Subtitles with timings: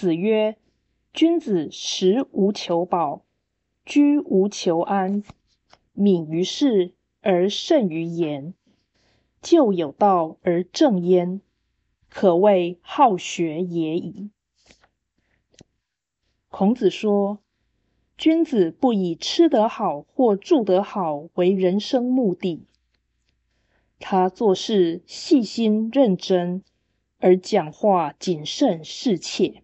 [0.00, 0.56] 子曰
[1.12, 3.26] ：“君子食无求饱，
[3.84, 5.22] 居无求安，
[5.92, 8.54] 敏于事而慎于言，
[9.42, 11.42] 就有道而正焉，
[12.08, 14.30] 可谓好学也已。”
[16.48, 17.40] 孔子说。
[18.16, 22.64] 君子不以吃得好或住得好为人生目的，
[23.98, 26.62] 他做事细心认真，
[27.18, 29.62] 而讲话谨慎适切，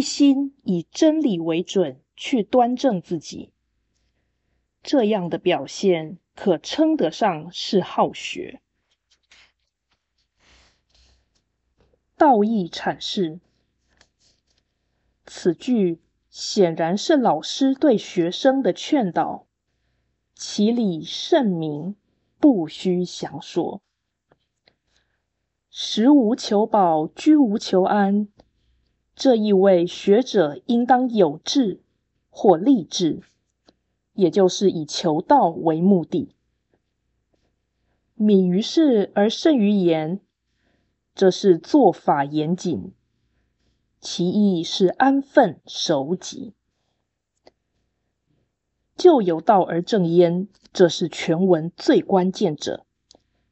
[0.00, 3.52] 一心以真理为准去端正自己。
[4.82, 8.62] 这样的表现可称得上是好学。
[12.16, 13.40] 道义阐释
[15.26, 16.00] 此句。
[16.30, 19.46] 显然是老师对学生的劝导，
[20.34, 21.96] 其理甚明，
[22.38, 23.82] 不需详说。
[25.68, 28.28] 食无求饱，居无求安，
[29.20, 31.82] 这意味学者应当有志
[32.30, 33.20] 或立志，
[34.14, 36.34] 也就是以求道为目的。
[38.14, 40.20] 敏于事而慎于言，
[41.14, 42.94] 这是做法严谨。
[44.00, 46.54] 其意是安分守己，
[48.96, 52.86] 就有道而正焉，这是全文最关键者。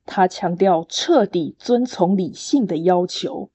[0.07, 3.51] 他强调彻底遵从理性的要求。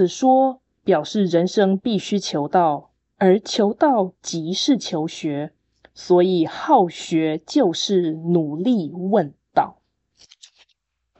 [0.00, 5.52] 此说表示人生必须求道，而求道即是求学，
[5.92, 9.34] 所以好学就是努力问。